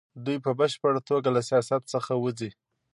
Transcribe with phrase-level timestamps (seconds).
[0.25, 2.51] دوی په بشپړه توګه له سیاست څخه وځي.